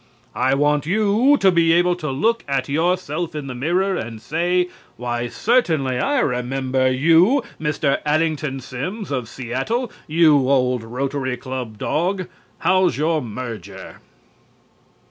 [0.33, 4.67] I want you to be able to look at yourself in the mirror and say:
[4.97, 7.99] "Why, certainly I remember you, Mr.
[8.03, 12.25] Addington Simms of Seattle, you old Rotary Club dog!
[12.61, 13.97] How's your merger?"